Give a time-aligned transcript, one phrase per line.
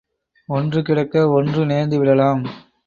[0.49, 2.43] ஒன்று கிடக்க ஒன்று நேர்ந்து விடலாம்.